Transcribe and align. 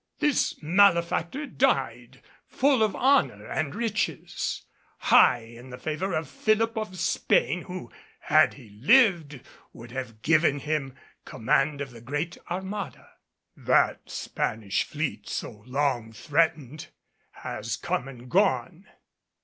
This 0.17 0.59
malefactor 0.63 1.45
died 1.45 2.23
full 2.47 2.81
of 2.81 2.95
honor 2.95 3.45
and 3.45 3.75
riches, 3.75 4.65
high 4.97 5.41
in 5.43 5.69
the 5.69 5.77
favor 5.77 6.15
of 6.15 6.27
Philip 6.27 6.75
of 6.75 6.97
Spain, 6.97 7.61
who, 7.65 7.91
had 8.21 8.55
he 8.55 8.69
lived, 8.81 9.41
would 9.73 9.91
have 9.91 10.23
given 10.23 10.57
him 10.57 10.95
command 11.23 11.81
of 11.81 11.91
the 11.91 12.01
great 12.01 12.35
Armada. 12.49 13.09
That 13.55 14.09
Spanish 14.09 14.85
fleet, 14.85 15.29
so 15.29 15.61
long 15.67 16.13
threatened, 16.13 16.87
has 17.43 17.77
come 17.77 18.07
and 18.07 18.27
gone. 18.27 18.87